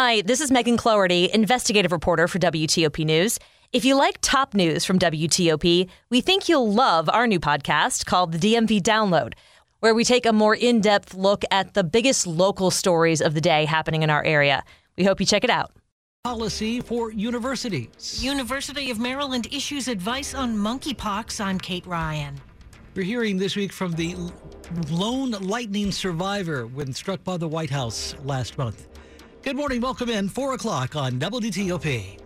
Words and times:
Hi, 0.00 0.20
this 0.20 0.40
is 0.40 0.52
Megan 0.52 0.76
Cloherty, 0.76 1.28
investigative 1.34 1.90
reporter 1.90 2.28
for 2.28 2.38
WTOP 2.38 3.04
News. 3.04 3.36
If 3.72 3.84
you 3.84 3.96
like 3.96 4.18
top 4.20 4.54
news 4.54 4.84
from 4.84 4.96
WTOP, 4.96 5.88
we 6.08 6.20
think 6.20 6.48
you'll 6.48 6.72
love 6.72 7.08
our 7.08 7.26
new 7.26 7.40
podcast 7.40 8.06
called 8.06 8.30
the 8.30 8.38
DMV 8.38 8.80
Download, 8.80 9.32
where 9.80 9.96
we 9.96 10.04
take 10.04 10.24
a 10.24 10.32
more 10.32 10.54
in 10.54 10.80
depth 10.80 11.14
look 11.14 11.42
at 11.50 11.74
the 11.74 11.82
biggest 11.82 12.28
local 12.28 12.70
stories 12.70 13.20
of 13.20 13.34
the 13.34 13.40
day 13.40 13.64
happening 13.64 14.04
in 14.04 14.08
our 14.08 14.22
area. 14.22 14.62
We 14.96 15.02
hope 15.02 15.18
you 15.18 15.26
check 15.26 15.42
it 15.42 15.50
out. 15.50 15.72
Policy 16.22 16.80
for 16.80 17.10
universities. 17.10 18.22
University 18.22 18.92
of 18.92 19.00
Maryland 19.00 19.48
issues 19.50 19.88
advice 19.88 20.32
on 20.32 20.56
monkeypox. 20.56 21.44
I'm 21.44 21.58
Kate 21.58 21.84
Ryan. 21.86 22.40
We're 22.94 23.02
hearing 23.02 23.36
this 23.36 23.56
week 23.56 23.72
from 23.72 23.90
the 23.94 24.14
lone 24.90 25.32
lightning 25.32 25.90
survivor 25.90 26.68
when 26.68 26.92
struck 26.92 27.24
by 27.24 27.36
the 27.36 27.48
White 27.48 27.70
House 27.70 28.14
last 28.22 28.58
month. 28.58 28.87
Good 29.48 29.56
morning. 29.56 29.80
Welcome 29.80 30.10
in. 30.10 30.28
4 30.28 30.52
o'clock 30.52 30.94
on 30.94 31.12
WTOP. 31.12 32.18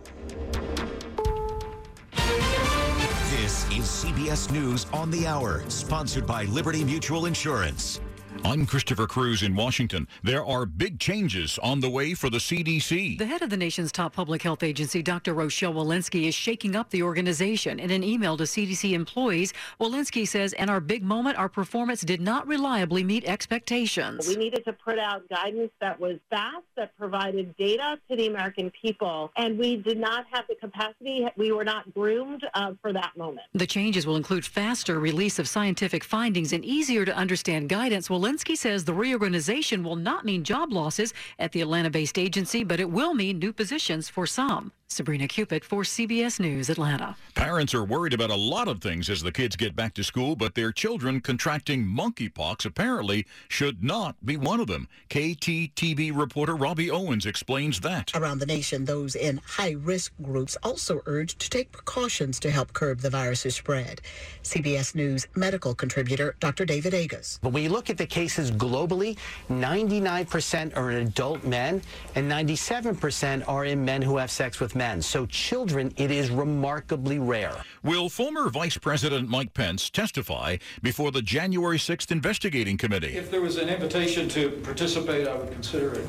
This 3.31 3.63
is 3.71 3.85
CBS 3.85 4.51
News 4.51 4.87
on 4.91 5.09
the 5.09 5.25
Hour, 5.25 5.63
sponsored 5.69 6.27
by 6.27 6.43
Liberty 6.43 6.83
Mutual 6.83 7.25
Insurance. 7.25 8.01
I'm 8.45 8.65
Christopher 8.65 9.07
Cruz 9.07 9.41
in 9.41 9.55
Washington. 9.55 10.07
There 10.21 10.43
are 10.43 10.65
big 10.65 10.99
changes 10.99 11.57
on 11.63 11.79
the 11.79 11.89
way 11.89 12.13
for 12.13 12.29
the 12.29 12.39
CDC. 12.39 13.17
The 13.17 13.25
head 13.25 13.41
of 13.41 13.49
the 13.49 13.57
nation's 13.57 13.91
top 13.91 14.13
public 14.13 14.41
health 14.41 14.63
agency, 14.63 15.01
Dr. 15.01 15.33
Rochelle 15.33 15.73
Walensky, 15.73 16.27
is 16.27 16.35
shaking 16.35 16.75
up 16.75 16.89
the 16.89 17.03
organization. 17.03 17.79
In 17.79 17.89
an 17.89 18.03
email 18.03 18.35
to 18.37 18.43
CDC 18.43 18.91
employees, 18.91 19.53
Walensky 19.79 20.27
says, 20.27 20.51
in 20.53 20.69
our 20.69 20.81
big 20.81 21.03
moment, 21.03 21.37
our 21.37 21.47
performance 21.47 22.01
did 22.01 22.19
not 22.19 22.45
reliably 22.45 23.03
meet 23.03 23.23
expectations. 23.25 24.27
We 24.27 24.35
needed 24.35 24.65
to 24.65 24.73
put 24.73 24.99
out 24.99 25.27
guidance 25.29 25.71
that 25.79 25.99
was 25.99 26.19
fast, 26.29 26.65
that 26.75 26.97
provided 26.97 27.55
data 27.55 27.97
to 28.09 28.15
the 28.17 28.27
American 28.27 28.71
people, 28.81 29.31
and 29.37 29.57
we 29.57 29.77
did 29.77 29.99
not 29.99 30.25
have 30.31 30.45
the 30.49 30.55
capacity. 30.55 31.27
We 31.37 31.53
were 31.53 31.65
not 31.65 31.93
groomed 31.93 32.45
uh, 32.53 32.73
for 32.81 32.91
that 32.91 33.11
moment. 33.15 33.47
The 33.53 33.67
changes 33.67 34.05
will 34.05 34.17
include 34.17 34.45
faster 34.45 34.99
release 34.99 35.39
of 35.39 35.47
scientific 35.47 36.03
findings 36.03 36.51
and 36.51 36.65
easier 36.65 37.05
to 37.05 37.15
understand 37.15 37.69
guidance. 37.69 38.09
Walensky 38.09 38.22
Walensky 38.23 38.55
says 38.55 38.85
the 38.85 38.93
reorganization 38.93 39.83
will 39.83 39.97
not 39.97 40.23
mean 40.23 40.45
job 40.45 40.71
losses 40.71 41.13
at 41.37 41.51
the 41.51 41.59
Atlanta 41.59 41.89
based 41.89 42.17
agency, 42.17 42.63
but 42.63 42.79
it 42.79 42.89
will 42.89 43.13
mean 43.13 43.37
new 43.37 43.51
positions 43.51 44.07
for 44.07 44.25
some. 44.25 44.71
Sabrina 44.93 45.27
Cupid 45.27 45.65
for 45.65 45.81
CBS 45.81 46.39
News, 46.39 46.69
Atlanta. 46.69 47.15
Parents 47.33 47.73
are 47.73 47.83
worried 47.83 48.13
about 48.13 48.29
a 48.29 48.35
lot 48.35 48.67
of 48.67 48.79
things 48.79 49.09
as 49.09 49.23
the 49.23 49.31
kids 49.31 49.55
get 49.55 49.75
back 49.75 49.95
to 49.95 50.03
school, 50.03 50.35
but 50.35 50.53
their 50.53 50.71
children 50.71 51.19
contracting 51.19 51.83
monkeypox 51.83 52.63
apparently 52.63 53.25
should 53.47 53.83
not 53.83 54.15
be 54.23 54.37
one 54.37 54.59
of 54.59 54.67
them. 54.67 54.87
KTVT 55.09 56.15
reporter 56.15 56.55
Robbie 56.55 56.91
Owens 56.91 57.25
explains 57.25 57.79
that. 57.79 58.15
Around 58.15 58.37
the 58.37 58.45
nation, 58.45 58.85
those 58.85 59.15
in 59.15 59.41
high 59.43 59.75
risk 59.79 60.13
groups 60.21 60.55
also 60.61 61.01
urged 61.07 61.39
to 61.39 61.49
take 61.49 61.71
precautions 61.71 62.39
to 62.41 62.51
help 62.51 62.71
curb 62.73 62.99
the 62.99 63.09
virus's 63.09 63.55
spread. 63.55 63.99
CBS 64.43 64.93
News 64.93 65.25
medical 65.35 65.73
contributor 65.73 66.35
Dr. 66.39 66.65
David 66.65 66.93
Agus. 66.93 67.39
When 67.41 67.63
you 67.63 67.69
look 67.69 67.89
at 67.89 67.97
the 67.97 68.05
cases 68.05 68.51
globally, 68.51 69.17
99% 69.49 70.77
are 70.77 70.91
in 70.91 71.07
adult 71.07 71.43
men 71.43 71.81
and 72.13 72.31
97% 72.31 73.47
are 73.47 73.65
in 73.65 73.83
men 73.83 74.03
who 74.03 74.17
have 74.17 74.29
sex 74.29 74.59
with 74.59 74.75
men. 74.75 74.82
So 74.99 75.25
children, 75.25 75.93
it 75.95 76.11
is 76.11 76.29
remarkably 76.29 77.17
rare. 77.17 77.55
Will 77.83 78.09
former 78.09 78.49
Vice 78.49 78.77
President 78.77 79.29
Mike 79.29 79.53
Pence 79.53 79.89
testify 79.89 80.57
before 80.81 81.09
the 81.09 81.21
January 81.21 81.77
6th 81.77 82.11
investigating 82.11 82.77
committee? 82.77 83.15
If 83.15 83.31
there 83.31 83.41
was 83.41 83.55
an 83.55 83.69
invitation 83.69 84.27
to 84.29 84.49
participate, 84.63 85.25
I 85.25 85.35
would 85.35 85.51
consider 85.51 85.93
it. 85.93 86.05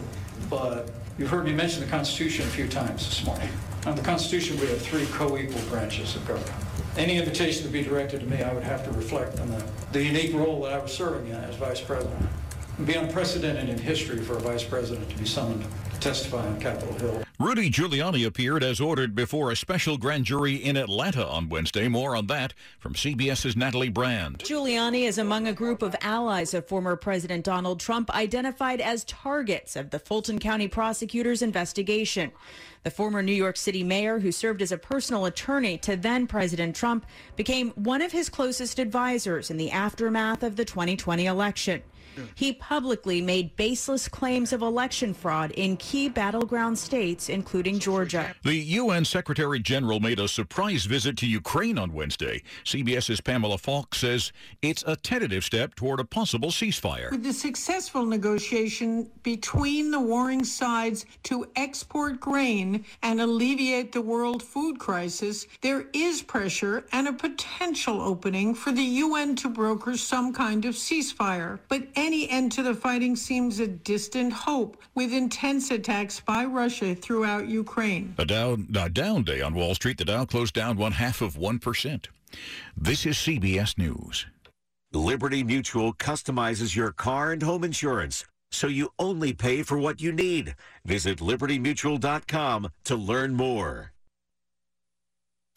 But 0.51 0.91
you've 1.19 1.31
heard 1.31 1.45
me 1.45 1.53
mention 1.53 1.85
the 1.85 1.87
Constitution 1.87 2.47
a 2.47 2.51
few 2.51 2.67
times 2.67 3.07
this 3.09 3.25
morning. 3.25 3.49
On 3.87 3.95
the 3.95 4.03
Constitution, 4.03 4.59
we 4.59 4.67
have 4.67 4.83
three 4.83 5.07
co-equal 5.07 5.63
branches 5.71 6.17
of 6.17 6.27
government. 6.27 6.53
Any 6.97 7.17
invitation 7.17 7.63
to 7.65 7.69
be 7.69 7.83
directed 7.83 8.21
to 8.21 8.27
me, 8.27 8.43
I 8.43 8.53
would 8.53 8.65
have 8.65 8.85
to 8.87 8.91
reflect 8.91 9.39
on 9.39 9.51
the, 9.51 9.65
the 9.93 10.03
unique 10.03 10.35
role 10.35 10.63
that 10.63 10.73
I 10.73 10.79
was 10.79 10.93
serving 10.93 11.29
in 11.29 11.37
as 11.37 11.55
Vice 11.57 11.81
President. 11.81 12.23
It 12.23 12.79
would 12.79 12.87
be 12.89 12.95
unprecedented 12.95 13.69
in 13.69 13.79
history 13.79 14.19
for 14.19 14.37
a 14.37 14.41
Vice 14.41 14.65
President 14.65 15.09
to 15.11 15.17
be 15.17 15.27
summoned 15.27 15.65
to 15.93 16.01
testify 16.01 16.45
on 16.45 16.61
Capitol 16.61 16.95
Hill. 16.95 17.24
Rudy 17.41 17.69
Giuliani 17.69 18.25
appeared 18.25 18.63
as 18.63 18.81
ordered 18.81 19.17
before 19.17 19.51
a 19.51 19.57
special 19.57 19.99
grand 19.99 20.25
jury 20.25 20.55
in 20.55 20.77
Atlanta 20.77 21.27
on 21.27 21.49
Wednesday. 21.49 21.89
More 21.89 22.15
on 22.15 22.29
that 22.29 22.55
from 22.79 22.95
CBS's 22.95 23.57
Natalie 23.57 23.89
Brand. 23.89 24.39
Giuliani 24.39 25.03
is 25.03 25.19
among 25.19 25.49
a 25.49 25.53
group 25.53 25.83
of 25.83 25.97
allies 26.01 26.55
of 26.55 26.69
former 26.69 26.95
President 26.95 27.45
Donald 27.45 27.81
Trump 27.81 28.09
identified 28.15 28.81
as 28.81 29.03
targets 29.03 29.75
of 29.75 29.91
the 29.91 29.99
Fulton 29.99 30.39
County 30.39 30.69
prosecutor's 30.69 31.43
investigation. 31.43 32.31
The 32.85 32.93
former 32.93 33.21
New 33.21 33.33
York 33.33 33.57
City 33.57 33.83
mayor, 33.83 34.21
who 34.21 34.31
served 34.31 34.63
as 34.63 34.71
a 34.71 34.79
personal 34.79 35.25
attorney 35.25 35.77
to 35.79 35.97
then 35.97 36.29
President 36.29 36.77
Trump, 36.77 37.05
became 37.35 37.71
one 37.71 38.01
of 38.01 38.13
his 38.13 38.29
closest 38.29 38.79
advisors 38.79 39.51
in 39.51 39.57
the 39.57 39.73
aftermath 39.73 40.45
of 40.45 40.55
the 40.55 40.65
2020 40.65 41.27
election. 41.27 41.83
He 42.35 42.53
publicly 42.53 43.21
made 43.21 43.57
baseless 43.57 44.09
claims 44.09 44.53
of 44.53 44.63
election 44.63 45.15
fraud 45.15 45.51
in 45.53 45.77
key 45.77 46.09
battleground 46.09 46.79
states, 46.79 47.29
including 47.29 47.79
Georgia. 47.79 48.35
The 48.45 48.55
UN 48.55 49.05
Secretary 49.05 49.61
General 49.61 50.01
made 50.01 50.19
a 50.19 50.29
surprise 50.29 50.85
visit 50.85 51.17
to 51.19 51.27
Ukraine 51.27 51.79
on 51.79 51.93
Wednesday. 51.93 52.43
CBS's 52.65 53.21
Pamela 53.21 53.59
Falk 53.59 53.95
says 53.95 54.33
it's 54.63 54.85
a 54.87 54.97
tentative 54.97 55.45
step 55.45 55.75
toward 55.75 56.01
a 56.01 56.05
possible 56.05 56.51
ceasefire. 56.51 57.11
With 57.11 57.25
the 57.25 57.33
successful 57.33 58.07
negotiation 58.07 59.11
between 59.23 59.91
the 59.91 60.01
warring 60.01 60.45
sides 60.45 61.07
to 61.25 61.47
export 61.57 62.21
grain 62.21 62.85
and 63.03 63.21
alleviate 63.21 63.93
the 63.93 64.03
world 64.03 64.43
food 64.43 64.79
crisis, 64.79 65.47
there 65.63 65.87
is 65.93 66.23
pressure 66.23 66.85
and 66.93 67.09
a 67.09 67.13
potential 67.13 68.01
opening 68.01 68.55
for 68.55 68.73
the 68.73 68.83
UN 68.83 69.37
to 69.37 69.49
broker 69.49 69.97
some 69.97 70.33
kind 70.33 70.65
of 70.65 70.75
ceasefire. 70.75 71.59
But 71.69 71.89
any 71.97 72.29
end 72.31 72.53
to 72.53 72.63
the 72.63 72.75
fighting 72.75 73.17
seems 73.17 73.61
a 73.61 73.67
distant 73.67 74.33
hope 74.33 74.83
with 74.95 75.13
intense 75.13 75.71
attacks 75.71 76.21
by 76.21 76.45
Russia 76.45 76.95
throughout 76.95 77.49
Ukraine. 77.49 78.15
A 78.19 78.25
down, 78.25 78.69
a 78.77 78.89
down 78.89 79.25
day 79.25 79.41
on 79.41 79.55
Wall 79.55 79.75
Street. 79.75 79.99
The 79.99 80.05
Dow 80.05 80.25
closed 80.25 80.55
down 80.55 80.77
one 80.77 80.93
half 80.93 81.21
of 81.21 81.35
1%. 81.35 82.07
This 82.77 83.07
is 83.07 83.17
CBS 83.17 83.79
News. 83.79 84.27
Liberty 84.93 85.43
Mutual 85.43 85.93
customizes 85.93 86.77
your 86.77 86.93
car 86.93 87.33
and 87.33 87.43
home 87.43 87.65
insurance 87.65 88.25
so 88.53 88.69
you 88.69 88.89
only 88.99 89.33
pay 89.33 89.63
for 89.63 89.79
what 89.79 90.01
you 90.01 90.13
need. 90.13 90.55
Visit 90.85 91.19
libertymutual.com 91.19 92.69
to 92.85 92.97
learn 92.97 93.35
more. 93.35 93.94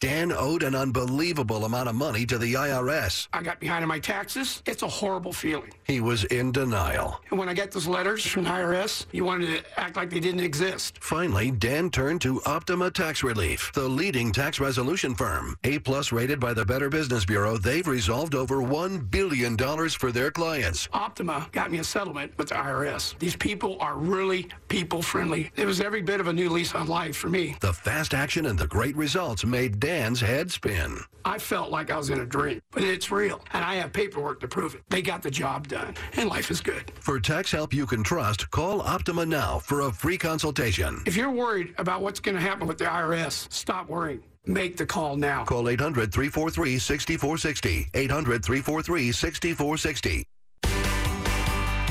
Dan 0.00 0.30
owed 0.30 0.62
an 0.62 0.76
unbelievable 0.76 1.64
amount 1.64 1.88
of 1.88 1.94
money 1.96 2.24
to 2.24 2.38
the 2.38 2.54
IRS. 2.54 3.26
I 3.32 3.42
got 3.42 3.58
behind 3.58 3.82
on 3.82 3.88
my 3.88 3.98
taxes. 3.98 4.62
It's 4.64 4.84
a 4.84 4.88
horrible 4.88 5.32
feeling. 5.32 5.72
He 5.82 6.00
was 6.00 6.22
in 6.26 6.52
denial. 6.52 7.20
And 7.30 7.38
when 7.38 7.48
I 7.48 7.52
get 7.52 7.72
those 7.72 7.88
letters 7.88 8.24
from 8.24 8.44
the 8.44 8.50
IRS, 8.50 9.06
you 9.10 9.24
wanted 9.24 9.46
to 9.58 9.80
act 9.80 9.96
like 9.96 10.08
they 10.08 10.20
didn't 10.20 10.42
exist. 10.42 10.98
Finally, 11.00 11.50
Dan 11.50 11.90
turned 11.90 12.20
to 12.20 12.40
Optima 12.46 12.92
Tax 12.92 13.24
Relief, 13.24 13.72
the 13.74 13.88
leading 13.88 14.30
tax 14.30 14.60
resolution 14.60 15.16
firm. 15.16 15.56
A 15.64 15.80
plus 15.80 16.12
rated 16.12 16.38
by 16.38 16.54
the 16.54 16.64
Better 16.64 16.88
Business 16.88 17.24
Bureau, 17.24 17.56
they've 17.56 17.88
resolved 17.88 18.36
over 18.36 18.58
$1 18.58 19.10
billion 19.10 19.56
for 19.88 20.12
their 20.12 20.30
clients. 20.30 20.88
Optima 20.92 21.48
got 21.50 21.72
me 21.72 21.78
a 21.78 21.84
settlement 21.84 22.32
with 22.38 22.50
the 22.50 22.54
IRS. 22.54 23.18
These 23.18 23.34
people 23.34 23.76
are 23.80 23.96
really 23.96 24.46
people 24.68 25.02
friendly. 25.02 25.50
It 25.56 25.66
was 25.66 25.80
every 25.80 26.02
bit 26.02 26.20
of 26.20 26.28
a 26.28 26.32
new 26.32 26.50
lease 26.50 26.72
on 26.76 26.86
life 26.86 27.16
for 27.16 27.28
me. 27.28 27.56
The 27.58 27.72
fast 27.72 28.14
action 28.14 28.46
and 28.46 28.56
the 28.56 28.68
great 28.68 28.94
results 28.94 29.44
made 29.44 29.80
Dan's 29.88 30.20
head 30.20 30.52
spin. 30.52 30.98
I 31.24 31.38
felt 31.38 31.70
like 31.70 31.90
I 31.90 31.96
was 31.96 32.10
in 32.10 32.20
a 32.20 32.26
dream, 32.26 32.60
but 32.72 32.84
it's 32.84 33.10
real, 33.10 33.40
and 33.54 33.64
I 33.64 33.76
have 33.76 33.90
paperwork 33.90 34.38
to 34.40 34.46
prove 34.46 34.74
it. 34.74 34.82
They 34.90 35.00
got 35.00 35.22
the 35.22 35.30
job 35.30 35.66
done, 35.66 35.94
and 36.12 36.28
life 36.28 36.50
is 36.50 36.60
good. 36.60 36.92
For 37.00 37.18
tax 37.18 37.50
help 37.50 37.72
you 37.72 37.86
can 37.86 38.02
trust, 38.02 38.50
call 38.50 38.82
Optima 38.82 39.24
now 39.24 39.60
for 39.60 39.80
a 39.80 39.90
free 39.90 40.18
consultation. 40.18 41.02
If 41.06 41.16
you're 41.16 41.30
worried 41.30 41.74
about 41.78 42.02
what's 42.02 42.20
going 42.20 42.34
to 42.34 42.40
happen 42.40 42.68
with 42.68 42.76
the 42.76 42.84
IRS, 42.84 43.50
stop 43.50 43.88
worrying. 43.88 44.22
Make 44.44 44.76
the 44.76 44.84
call 44.84 45.16
now. 45.16 45.44
Call 45.44 45.70
800 45.70 46.12
343 46.12 46.78
6460. 46.78 47.88
800 47.94 48.44
343 48.44 49.10
6460. 49.10 50.24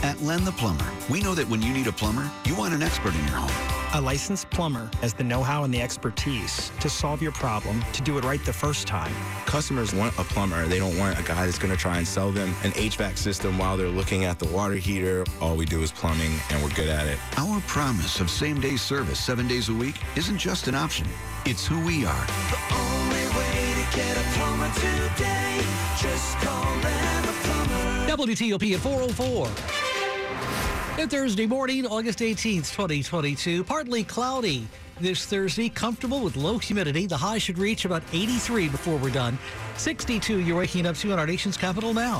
At 0.03 0.21
Len 0.21 0.45
the 0.45 0.51
Plumber, 0.51 0.91
we 1.09 1.19
know 1.19 1.33
that 1.33 1.49
when 1.49 1.63
you 1.63 1.73
need 1.73 1.87
a 1.87 1.91
plumber, 1.91 2.29
you 2.45 2.55
want 2.55 2.75
an 2.75 2.83
expert 2.83 3.15
in 3.15 3.21
your 3.21 3.37
home. 3.37 3.76
A 3.95 4.01
licensed 4.01 4.49
plumber 4.49 4.91
has 4.99 5.13
the 5.13 5.23
know-how 5.23 5.63
and 5.63 5.73
the 5.73 5.81
expertise 5.81 6.73
to 6.81 6.89
solve 6.89 7.21
your 7.21 7.31
problem, 7.31 7.81
to 7.93 8.01
do 8.01 8.17
it 8.17 8.25
right 8.25 8.43
the 8.43 8.51
first 8.51 8.85
time. 8.85 9.13
Customers 9.45 9.95
want 9.95 10.13
a 10.19 10.25
plumber. 10.25 10.65
They 10.65 10.77
don't 10.77 10.97
want 10.97 11.17
a 11.17 11.23
guy 11.23 11.45
that's 11.45 11.57
going 11.57 11.71
to 11.71 11.79
try 11.79 11.97
and 11.97 12.05
sell 12.05 12.29
them 12.29 12.49
an 12.65 12.71
HVAC 12.71 13.17
system 13.17 13.57
while 13.57 13.77
they're 13.77 13.87
looking 13.87 14.25
at 14.25 14.39
the 14.39 14.47
water 14.47 14.75
heater. 14.75 15.23
All 15.39 15.55
we 15.55 15.63
do 15.63 15.81
is 15.83 15.93
plumbing, 15.93 16.33
and 16.49 16.61
we're 16.61 16.71
good 16.71 16.89
at 16.89 17.07
it. 17.07 17.17
Our 17.37 17.61
promise 17.61 18.19
of 18.19 18.29
same-day 18.29 18.75
service 18.75 19.19
seven 19.19 19.47
days 19.47 19.69
a 19.69 19.73
week 19.73 19.95
isn't 20.17 20.37
just 20.37 20.67
an 20.67 20.75
option. 20.75 21.07
It's 21.45 21.65
who 21.65 21.79
we 21.79 22.05
are. 22.05 22.25
The 22.51 22.75
only 22.75 23.25
way 23.37 23.73
to 23.73 23.95
get 23.95 24.17
a 24.17 24.23
plumber 24.35 24.69
today, 24.73 25.61
just 25.97 26.37
call 26.39 26.75
them 26.81 27.23
a 27.23 27.31
plumber. 27.41 28.33
WTOP 28.33 28.73
at 28.73 28.81
404. 28.81 29.86
Good 30.97 31.11
Thursday 31.11 31.45
morning, 31.45 31.85
August 31.85 32.17
18th, 32.17 32.73
2022. 32.73 33.63
Partly 33.63 34.03
cloudy 34.03 34.67
this 34.99 35.27
Thursday, 35.27 35.69
comfortable 35.69 36.21
with 36.21 36.35
low 36.35 36.57
humidity. 36.57 37.05
The 37.05 37.15
high 37.15 37.37
should 37.37 37.59
reach 37.59 37.85
about 37.85 38.01
83 38.13 38.67
before 38.67 38.97
we're 38.97 39.11
done. 39.11 39.37
62 39.77 40.39
you're 40.39 40.57
waking 40.57 40.87
up 40.87 40.95
to 40.95 41.11
in 41.11 41.19
our 41.19 41.27
nation's 41.27 41.55
capital 41.55 41.93
now. 41.93 42.17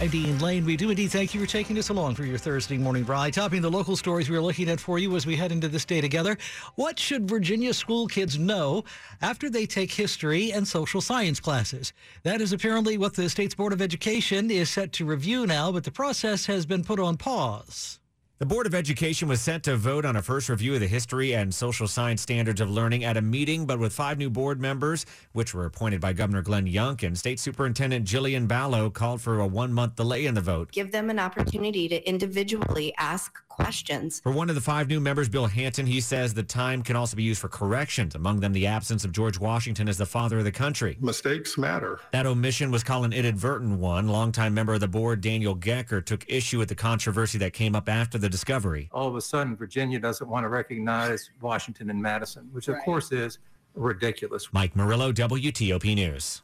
I'm 0.00 0.08
Dean 0.08 0.38
Lane. 0.38 0.64
We 0.64 0.78
do 0.78 0.88
indeed 0.88 1.08
thank 1.08 1.34
you 1.34 1.40
for 1.42 1.46
taking 1.46 1.76
us 1.76 1.90
along 1.90 2.14
for 2.14 2.24
your 2.24 2.38
Thursday 2.38 2.78
morning 2.78 3.04
ride. 3.04 3.34
Topping 3.34 3.60
the 3.60 3.70
local 3.70 3.96
stories 3.96 4.30
we're 4.30 4.40
looking 4.40 4.70
at 4.70 4.80
for 4.80 4.98
you 4.98 5.14
as 5.14 5.26
we 5.26 5.36
head 5.36 5.52
into 5.52 5.68
this 5.68 5.84
day 5.84 6.00
together. 6.00 6.38
What 6.76 6.98
should 6.98 7.28
Virginia 7.28 7.74
school 7.74 8.06
kids 8.06 8.38
know 8.38 8.84
after 9.20 9.50
they 9.50 9.66
take 9.66 9.92
history 9.92 10.52
and 10.52 10.66
social 10.66 11.02
science 11.02 11.38
classes? 11.38 11.92
That 12.22 12.40
is 12.40 12.54
apparently 12.54 12.96
what 12.96 13.12
the 13.12 13.28
state's 13.28 13.54
Board 13.54 13.74
of 13.74 13.82
Education 13.82 14.50
is 14.50 14.70
set 14.70 14.94
to 14.94 15.04
review 15.04 15.46
now, 15.46 15.70
but 15.70 15.84
the 15.84 15.90
process 15.90 16.46
has 16.46 16.64
been 16.64 16.82
put 16.82 16.98
on 16.98 17.18
pause. 17.18 18.00
The 18.40 18.46
Board 18.46 18.66
of 18.66 18.74
Education 18.74 19.28
was 19.28 19.42
set 19.42 19.64
to 19.64 19.76
vote 19.76 20.06
on 20.06 20.16
a 20.16 20.22
first 20.22 20.48
review 20.48 20.72
of 20.72 20.80
the 20.80 20.86
history 20.86 21.34
and 21.34 21.54
social 21.54 21.86
science 21.86 22.22
standards 22.22 22.62
of 22.62 22.70
learning 22.70 23.04
at 23.04 23.18
a 23.18 23.20
meeting, 23.20 23.66
but 23.66 23.78
with 23.78 23.92
five 23.92 24.16
new 24.16 24.30
board 24.30 24.58
members, 24.58 25.04
which 25.32 25.52
were 25.52 25.66
appointed 25.66 26.00
by 26.00 26.14
Governor 26.14 26.40
Glenn 26.40 26.64
Youngkin, 26.64 27.18
State 27.18 27.38
Superintendent 27.38 28.06
Jillian 28.06 28.48
Balow 28.48 28.88
called 28.88 29.20
for 29.20 29.40
a 29.40 29.46
one 29.46 29.74
month 29.74 29.96
delay 29.96 30.24
in 30.24 30.32
the 30.32 30.40
vote. 30.40 30.72
Give 30.72 30.90
them 30.90 31.10
an 31.10 31.18
opportunity 31.18 31.86
to 31.88 32.08
individually 32.08 32.94
ask 32.96 33.38
questions. 33.62 34.20
For 34.20 34.32
one 34.32 34.48
of 34.48 34.54
the 34.54 34.60
five 34.60 34.88
new 34.88 35.00
members, 35.00 35.28
Bill 35.28 35.46
Hansen, 35.46 35.86
he 35.86 36.00
says 36.00 36.34
the 36.34 36.42
time 36.42 36.82
can 36.82 36.96
also 36.96 37.16
be 37.16 37.22
used 37.22 37.40
for 37.40 37.48
corrections, 37.48 38.14
among 38.14 38.40
them 38.40 38.52
the 38.52 38.66
absence 38.66 39.04
of 39.04 39.12
George 39.12 39.38
Washington 39.38 39.88
as 39.88 39.98
the 39.98 40.06
father 40.06 40.38
of 40.38 40.44
the 40.44 40.52
country. 40.52 40.96
Mistakes 41.00 41.56
matter. 41.58 42.00
That 42.12 42.26
omission 42.26 42.70
was 42.70 42.82
called 42.82 43.04
an 43.04 43.12
inadvertent 43.12 43.78
one. 43.78 44.08
Longtime 44.08 44.54
member 44.54 44.74
of 44.74 44.80
the 44.80 44.88
board, 44.88 45.20
Daniel 45.20 45.56
Gecker, 45.56 46.04
took 46.04 46.24
issue 46.28 46.58
with 46.58 46.68
the 46.68 46.74
controversy 46.74 47.38
that 47.38 47.52
came 47.52 47.74
up 47.74 47.88
after 47.88 48.18
the 48.18 48.28
discovery. 48.28 48.88
All 48.92 49.08
of 49.08 49.16
a 49.16 49.20
sudden, 49.20 49.56
Virginia 49.56 49.98
doesn't 49.98 50.28
want 50.28 50.44
to 50.44 50.48
recognize 50.48 51.30
Washington 51.40 51.90
and 51.90 52.00
Madison, 52.00 52.48
which 52.52 52.68
of 52.68 52.78
course 52.78 53.12
is 53.12 53.38
ridiculous. 53.74 54.48
Mike 54.52 54.74
Murillo, 54.74 55.12
WTOP 55.12 55.94
News. 55.94 56.42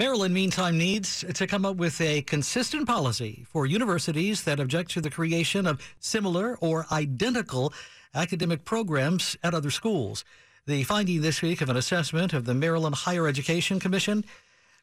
Maryland, 0.00 0.34
meantime, 0.34 0.76
needs 0.76 1.24
to 1.34 1.46
come 1.46 1.64
up 1.64 1.76
with 1.76 2.00
a 2.00 2.22
consistent 2.22 2.84
policy 2.84 3.46
for 3.48 3.64
universities 3.64 4.42
that 4.42 4.58
object 4.58 4.90
to 4.90 5.00
the 5.00 5.08
creation 5.08 5.68
of 5.68 5.80
similar 6.00 6.58
or 6.60 6.84
identical 6.90 7.72
academic 8.12 8.64
programs 8.64 9.36
at 9.44 9.54
other 9.54 9.70
schools. 9.70 10.24
The 10.66 10.82
finding 10.82 11.20
this 11.20 11.42
week 11.42 11.60
of 11.60 11.68
an 11.68 11.76
assessment 11.76 12.32
of 12.32 12.44
the 12.44 12.54
Maryland 12.54 12.96
Higher 12.96 13.28
Education 13.28 13.78
Commission. 13.78 14.24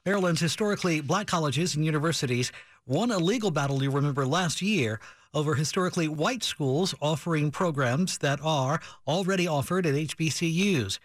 Maryland's 0.06 0.40
historically 0.40 1.02
black 1.02 1.28
colleges 1.28 1.76
and 1.76 1.84
universities 1.84 2.54
won 2.88 3.12
a 3.12 3.18
legal 3.18 3.52
battle, 3.52 3.84
you 3.84 3.92
remember, 3.92 4.26
last 4.26 4.62
year 4.62 5.02
over 5.34 5.56
historically 5.56 6.08
white 6.08 6.42
schools 6.42 6.96
offering 7.02 7.52
programs 7.52 8.18
that 8.20 8.40
are 8.42 8.80
already 9.06 9.46
offered 9.46 9.86
at 9.86 9.94
HBCUs. 9.94 11.00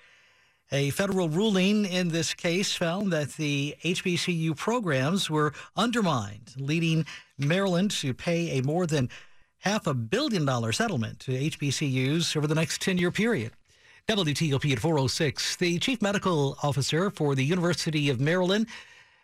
A 0.72 0.90
federal 0.90 1.28
ruling 1.28 1.84
in 1.84 2.08
this 2.08 2.34
case 2.34 2.74
found 2.74 3.12
that 3.12 3.34
the 3.34 3.76
HBCU 3.84 4.56
programs 4.56 5.30
were 5.30 5.52
undermined, 5.76 6.54
leading 6.56 7.06
Maryland 7.38 7.92
to 7.92 8.12
pay 8.12 8.58
a 8.58 8.62
more 8.62 8.84
than 8.84 9.08
half 9.60 9.86
a 9.86 9.94
billion 9.94 10.44
dollar 10.44 10.72
settlement 10.72 11.20
to 11.20 11.30
HBCUs 11.30 12.36
over 12.36 12.48
the 12.48 12.54
next 12.56 12.82
10 12.82 12.98
year 12.98 13.12
period. 13.12 13.52
WTOP 14.08 14.72
at 14.72 14.80
406. 14.80 15.56
The 15.56 15.78
chief 15.78 16.02
medical 16.02 16.56
officer 16.64 17.10
for 17.10 17.36
the 17.36 17.44
University 17.44 18.08
of 18.10 18.20
Maryland 18.20 18.66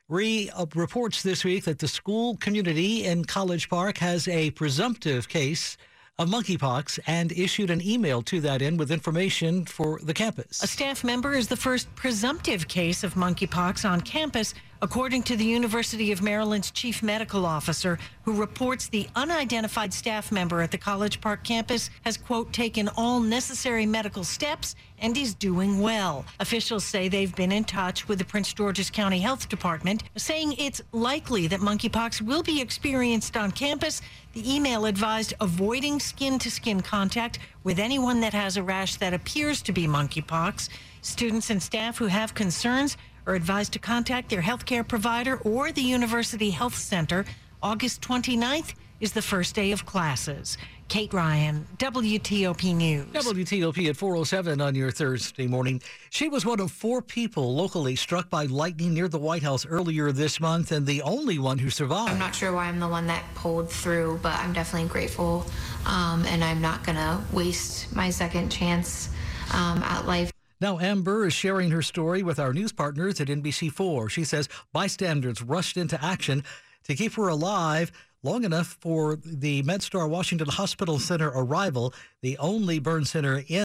re- 0.08 0.48
uh, 0.54 0.66
reports 0.76 1.24
this 1.24 1.44
week 1.44 1.64
that 1.64 1.80
the 1.80 1.88
school 1.88 2.36
community 2.36 3.04
in 3.04 3.24
College 3.24 3.68
Park 3.68 3.98
has 3.98 4.28
a 4.28 4.50
presumptive 4.52 5.28
case 5.28 5.76
of 6.19 6.29
monkeypox 6.29 6.99
and 7.06 7.32
issued 7.32 7.70
an 7.70 7.81
email 7.81 8.23
to 8.23 8.41
that 8.41 8.62
end 8.62 8.79
with 8.79 8.91
information 8.91 9.64
for 9.64 9.99
the 10.03 10.14
campus. 10.14 10.62
A 10.62 10.67
staff 10.67 11.03
member 11.03 11.32
is 11.32 11.49
the 11.49 11.56
first 11.56 11.93
presumptive 11.94 12.69
case 12.69 13.03
of 13.03 13.14
monkeypox 13.14 13.88
on 13.88 14.00
campus, 14.03 14.55
according 14.82 15.23
to 15.23 15.37
the 15.37 15.44
University 15.44 16.11
of 16.11 16.23
Maryland's 16.23 16.73
chief 16.73 17.05
medical 17.05 17.46
officer, 17.46 18.00
who 18.25 18.32
reports 18.32 18.88
the 18.88 19.08
unidentified 19.14 19.94
staff 19.94 20.32
member 20.32 20.61
at 20.61 20.73
the 20.73 20.76
College 20.76 21.20
Park 21.20 21.44
campus 21.44 21.88
has, 22.05 22.17
quote, 22.17 22.52
taken 22.52 22.88
all 22.96 23.20
necessary 23.20 23.87
medical 23.87 24.25
steps 24.25 24.75
and 24.99 25.17
is 25.17 25.34
doing 25.34 25.81
well. 25.81 26.25
Officials 26.40 26.84
say 26.84 27.08
they've 27.08 27.34
been 27.37 27.52
in 27.52 27.62
touch 27.62 28.08
with 28.08 28.19
the 28.19 28.25
Prince 28.25 28.52
George's 28.52 28.90
County 28.90 29.20
Health 29.20 29.49
Department, 29.49 30.02
saying 30.17 30.55
it's 30.58 30.82
likely 30.90 31.46
that 31.46 31.61
monkeypox 31.61 32.20
will 32.20 32.43
be 32.43 32.61
experienced 32.61 33.37
on 33.37 33.52
campus. 33.52 34.02
The 34.32 34.52
email 34.52 34.87
advised 34.87 35.35
avoiding 35.40 36.00
skin 36.00 36.40
to 36.40 36.50
skin 36.50 36.81
contact 36.81 37.38
with 37.62 37.78
anyone 37.78 38.20
that 38.23 38.32
has 38.32 38.56
a 38.56 38.62
rash 38.64 38.96
that 38.96 39.14
appears 39.14 39.62
to 39.62 39.73
be 39.73 39.87
monkeypox. 39.87 40.69
Students 41.02 41.50
and 41.50 41.62
staff 41.62 41.99
who 41.99 42.06
have 42.06 42.35
concerns 42.35 42.96
are 43.26 43.34
advised 43.34 43.72
to 43.72 43.78
contact 43.78 44.30
their 44.30 44.42
healthcare 44.42 44.86
provider 44.86 45.36
or 45.38 45.72
the 45.72 45.82
University 45.82 46.50
Health 46.50 46.76
Center. 46.76 47.24
August 47.62 48.02
29th 48.02 48.74
is 49.00 49.12
the 49.12 49.22
first 49.22 49.54
day 49.54 49.72
of 49.72 49.84
classes. 49.84 50.56
Kate 50.88 51.12
Ryan, 51.12 51.66
WTOP 51.78 52.74
News. 52.76 53.06
WTOP 53.12 53.88
at 53.88 53.96
407 53.96 54.60
on 54.60 54.74
your 54.74 54.90
Thursday 54.90 55.46
morning. 55.46 55.80
She 56.10 56.28
was 56.28 56.44
one 56.44 56.60
of 56.60 56.70
four 56.70 57.02
people 57.02 57.54
locally 57.54 57.96
struck 57.96 58.28
by 58.28 58.44
lightning 58.44 58.94
near 58.94 59.08
the 59.08 59.19
White 59.19 59.42
House 59.42 59.64
earlier 59.64 60.12
this 60.12 60.38
month 60.38 60.70
and 60.70 60.86
the 60.86 61.02
only 61.02 61.38
one 61.38 61.58
who 61.58 61.70
survived. 61.70 62.10
I'm 62.10 62.18
not 62.18 62.34
sure 62.34 62.52
why 62.52 62.66
I'm 62.66 62.78
the 62.78 62.88
one 62.88 63.06
that 63.06 63.25
pulled 63.34 63.70
through, 63.70 64.20
but 64.22 64.38
I'm 64.38 64.52
definitely 64.52 64.88
grateful. 64.88 65.46
Um, 65.86 66.25
and 66.26 66.44
I'm 66.44 66.60
not 66.60 66.84
going 66.84 66.96
to 66.96 67.20
waste 67.32 67.94
my 67.94 68.10
second 68.10 68.50
chance 68.50 69.08
um, 69.52 69.82
at 69.82 70.06
life. 70.06 70.31
Now, 70.62 70.79
Amber 70.79 71.26
is 71.26 71.32
sharing 71.32 71.73
her 71.73 71.82
story 71.82 72.23
with 72.23 72.38
our 72.38 72.53
news 72.53 72.70
partners 72.70 73.20
at 73.20 73.26
NBC4. 73.26 74.09
She 74.09 74.23
says 74.23 74.49
bystanders 74.73 75.43
rushed 75.43 75.76
into 75.76 76.00
action 76.00 76.44
to 76.85 76.94
keep 76.94 77.14
her 77.14 77.26
alive 77.26 77.91
long 78.23 78.44
enough 78.44 78.79
for 78.81 79.19
the 79.25 79.64
MedStar 79.64 80.09
Washington 80.09 80.47
Hospital 80.49 81.00
Center 81.00 81.32
arrival, 81.35 81.93
the 82.20 82.38
only 82.38 82.79
burn 82.79 83.05
center 83.05 83.43
in 83.49 83.61